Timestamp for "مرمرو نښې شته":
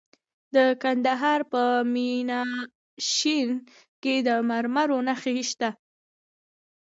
4.49-5.69